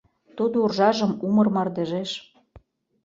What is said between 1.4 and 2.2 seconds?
мардежеш